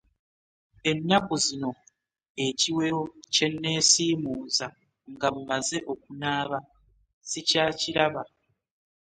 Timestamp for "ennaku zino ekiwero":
0.89-3.01